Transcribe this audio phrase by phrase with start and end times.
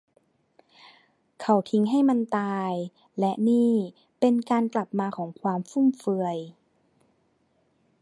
[1.41, 2.71] เขาทิ้งให้มันตาย
[3.19, 3.73] และนี่
[4.19, 6.37] เป็นการกลับมาของความฟุ่มเฟือย